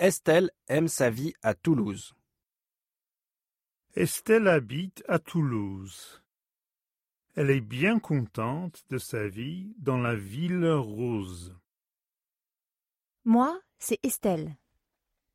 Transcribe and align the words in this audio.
Estelle 0.00 0.52
aime 0.68 0.86
sa 0.86 1.10
vie 1.10 1.34
à 1.42 1.54
Toulouse. 1.54 2.14
Estelle 3.96 4.46
habite 4.46 5.02
à 5.08 5.18
Toulouse. 5.18 6.22
Elle 7.34 7.50
est 7.50 7.60
bien 7.60 7.98
contente 7.98 8.84
de 8.90 8.98
sa 8.98 9.26
vie 9.26 9.74
dans 9.78 9.98
la 9.98 10.14
ville 10.14 10.70
rose. 10.70 11.58
Moi, 13.24 13.60
c'est 13.80 13.98
Estelle. 14.04 14.56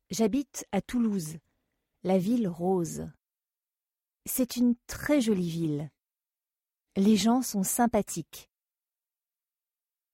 J'habite 0.08 0.66
à 0.72 0.80
Toulouse, 0.80 1.36
la 2.02 2.16
ville 2.16 2.48
rose. 2.48 3.06
C'est 4.24 4.56
une 4.56 4.76
très 4.86 5.20
jolie 5.20 5.50
ville. 5.50 5.90
Les 6.96 7.18
gens 7.18 7.42
sont 7.42 7.64
sympathiques. 7.64 8.50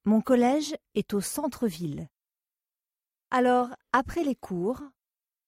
Mon 0.05 0.21
collège 0.21 0.75
est 0.97 1.15
au 1.15 1.21
centre-ville. 1.21 2.09
Alors, 3.31 3.69
après 3.93 4.25
les 4.25 4.35
cours, 4.35 4.83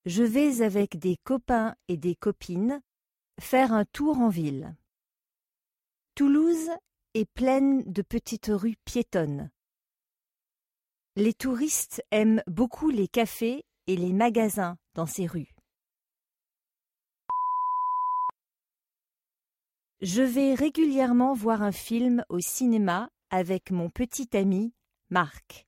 je 0.07 0.23
vais 0.23 0.62
avec 0.62 0.99
des 0.99 1.17
copains 1.25 1.75
et 1.89 1.96
des 1.96 2.14
copines 2.14 2.81
faire 3.40 3.73
un 3.73 3.85
tour 3.85 4.18
en 4.18 4.29
ville. 4.29 4.77
Toulouse 6.14 6.71
est 7.14 7.25
pleine 7.25 7.82
de 7.90 8.03
petites 8.03 8.50
rues 8.53 8.76
piétonnes. 8.85 9.50
Les 11.17 11.35
touristes 11.35 12.03
aiment 12.11 12.43
beaucoup 12.46 12.90
les 12.90 13.09
cafés 13.09 13.64
et 13.87 13.96
les 13.96 14.12
magasins 14.12 14.79
dans 14.95 15.07
ces 15.07 15.26
rues. 15.26 15.54
Je 20.01 20.23
vais 20.23 20.54
régulièrement 20.54 21.35
voir 21.35 21.62
un 21.62 21.73
film 21.73 22.25
au 22.29 22.40
cinéma 22.40 23.11
avec 23.31 23.71
mon 23.71 23.90
petit 23.90 24.37
ami 24.37 24.73
Marc. 25.11 25.67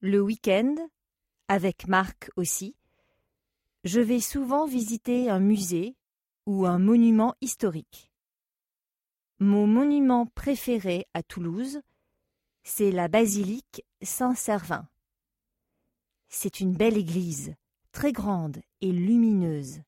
Le 0.00 0.20
week-end, 0.20 0.76
avec 1.48 1.88
Marc 1.88 2.30
aussi, 2.36 2.76
je 3.82 4.00
vais 4.00 4.20
souvent 4.20 4.64
visiter 4.64 5.28
un 5.28 5.40
musée 5.40 5.96
ou 6.46 6.66
un 6.66 6.78
monument 6.78 7.34
historique. 7.40 8.12
Mon 9.40 9.66
monument 9.66 10.26
préféré 10.26 11.08
à 11.14 11.24
Toulouse, 11.24 11.80
c'est 12.62 12.92
la 12.92 13.08
basilique 13.08 13.84
Saint-Servin. 14.00 14.88
C'est 16.28 16.60
une 16.60 16.74
belle 16.74 16.96
église, 16.96 17.56
très 17.90 18.12
grande 18.12 18.60
et 18.80 18.92
lumineuse. 18.92 19.80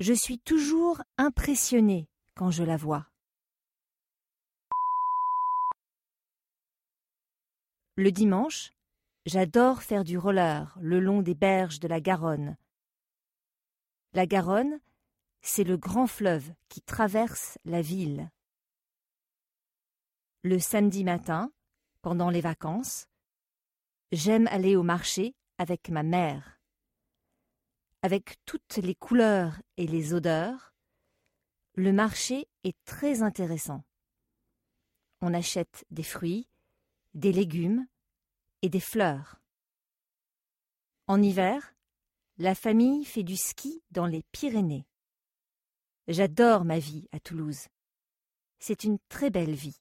Je 0.00 0.14
suis 0.14 0.38
toujours 0.38 1.02
impressionnée 1.18 2.08
quand 2.34 2.50
je 2.50 2.64
la 2.64 2.78
vois. 2.78 3.10
Le 7.96 8.10
dimanche, 8.10 8.72
j'adore 9.24 9.84
faire 9.84 10.02
du 10.02 10.18
roller 10.18 10.76
le 10.80 10.98
long 10.98 11.22
des 11.22 11.36
berges 11.36 11.78
de 11.78 11.86
la 11.86 12.00
Garonne. 12.00 12.56
La 14.14 14.26
Garonne, 14.26 14.80
c'est 15.42 15.62
le 15.62 15.76
grand 15.76 16.08
fleuve 16.08 16.52
qui 16.68 16.80
traverse 16.80 17.56
la 17.64 17.82
ville. 17.82 18.32
Le 20.42 20.58
samedi 20.58 21.04
matin, 21.04 21.52
pendant 22.02 22.30
les 22.30 22.40
vacances, 22.40 23.06
j'aime 24.10 24.48
aller 24.48 24.74
au 24.74 24.82
marché 24.82 25.36
avec 25.58 25.88
ma 25.88 26.02
mère. 26.02 26.60
Avec 28.02 28.44
toutes 28.44 28.78
les 28.78 28.96
couleurs 28.96 29.62
et 29.76 29.86
les 29.86 30.14
odeurs, 30.14 30.74
le 31.74 31.92
marché 31.92 32.48
est 32.64 32.76
très 32.84 33.22
intéressant. 33.22 33.84
On 35.20 35.32
achète 35.32 35.84
des 35.90 36.02
fruits, 36.02 36.48
des 37.14 37.32
légumes 37.32 37.86
et 38.62 38.68
des 38.68 38.80
fleurs. 38.80 39.40
En 41.06 41.22
hiver, 41.22 41.74
la 42.38 42.54
famille 42.54 43.04
fait 43.04 43.22
du 43.22 43.36
ski 43.36 43.82
dans 43.90 44.06
les 44.06 44.22
Pyrénées. 44.32 44.86
J'adore 46.08 46.64
ma 46.64 46.78
vie 46.78 47.08
à 47.12 47.20
Toulouse. 47.20 47.68
C'est 48.58 48.84
une 48.84 48.98
très 49.08 49.30
belle 49.30 49.54
vie. 49.54 49.80